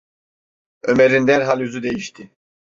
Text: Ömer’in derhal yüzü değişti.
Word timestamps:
Ömer’in 0.83 1.27
derhal 1.27 1.59
yüzü 1.61 1.83
değişti. 1.83 2.31